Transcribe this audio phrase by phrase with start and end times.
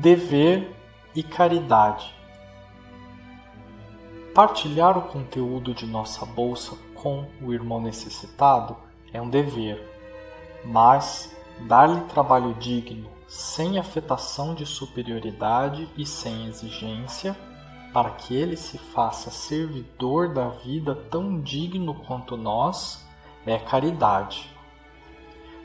[0.00, 0.76] dever
[1.12, 2.14] e caridade.
[4.32, 8.76] Partilhar o conteúdo de nossa bolsa com o irmão necessitado
[9.12, 9.84] é um dever,
[10.64, 11.36] mas
[11.66, 17.36] dar-lhe trabalho digno, sem afetação de superioridade e sem exigência,
[17.92, 23.04] para que ele se faça servidor da vida tão digno quanto nós,
[23.44, 24.48] é caridade.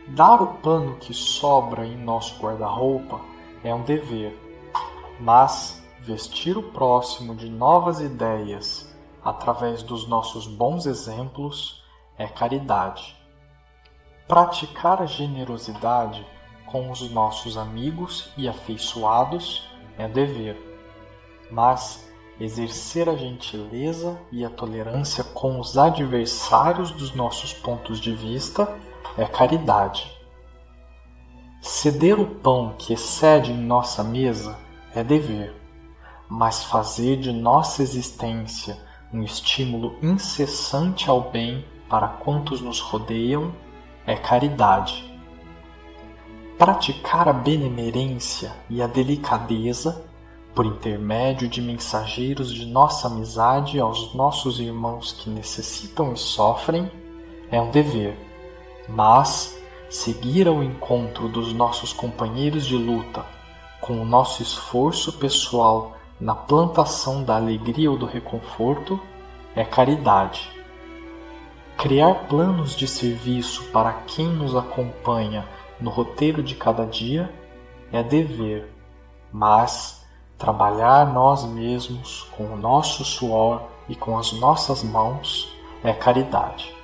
[0.07, 3.32] Dar o pano que sobra em nosso guarda-roupa
[3.63, 4.37] é um dever,
[5.19, 11.83] mas vestir o próximo de novas ideias através dos nossos bons exemplos
[12.17, 13.15] é caridade.
[14.27, 16.25] Praticar a generosidade
[16.65, 19.67] com os nossos amigos e afeiçoados
[19.97, 20.57] é dever,
[21.51, 28.77] mas exercer a gentileza e a tolerância com os adversários dos nossos pontos de vista
[29.17, 30.22] é caridade.
[31.83, 34.57] Ceder o pão que excede em nossa mesa
[34.95, 35.53] é dever,
[36.29, 38.77] mas fazer de nossa existência
[39.13, 43.53] um estímulo incessante ao bem para quantos nos rodeiam
[44.07, 45.13] é caridade.
[46.57, 50.05] Praticar a benemerência e a delicadeza
[50.55, 56.89] por intermédio de mensageiros de nossa amizade aos nossos irmãos que necessitam e sofrem
[57.51, 58.17] é um dever,
[58.87, 59.61] mas
[59.93, 63.23] seguir ao encontro dos nossos companheiros de luta
[63.79, 68.99] com o nosso esforço pessoal na plantação da alegria ou do reconforto
[69.55, 70.49] é caridade.
[71.77, 75.47] Criar planos de serviço para quem nos acompanha
[75.79, 77.31] no roteiro de cada dia
[77.91, 78.73] é dever,
[79.31, 80.03] mas
[80.39, 86.82] trabalhar nós mesmos com o nosso suor e com as nossas mãos é caridade.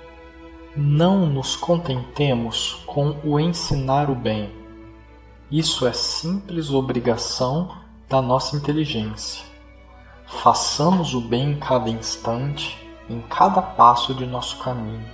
[0.82, 4.50] Não nos contentemos com o ensinar o bem.
[5.52, 7.76] Isso é simples obrigação
[8.08, 9.44] da nossa inteligência.
[10.26, 12.80] Façamos o bem em cada instante,
[13.10, 15.06] em cada passo de nosso caminho,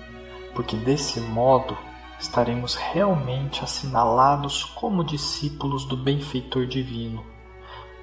[0.54, 1.76] porque desse modo
[2.20, 7.26] estaremos realmente assinalados como discípulos do benfeitor divino,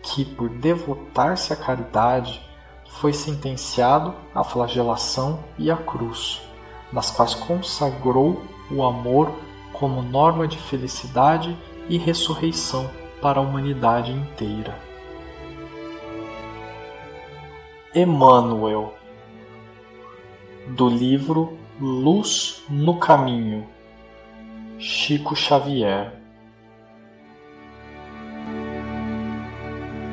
[0.03, 2.44] que, por devotar-se à caridade,
[2.89, 6.43] foi sentenciado à flagelação e à cruz,
[6.93, 9.33] nas quais consagrou o amor
[9.73, 11.57] como norma de felicidade
[11.89, 14.79] e ressurreição para a humanidade inteira.
[17.95, 18.95] Emmanuel,
[20.69, 23.67] do livro Luz no Caminho,
[24.79, 26.22] Chico Xavier.